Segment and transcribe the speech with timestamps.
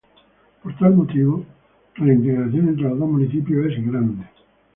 [0.63, 1.45] Por tal motivo
[1.97, 4.25] la integración entre los dos municipios es grande.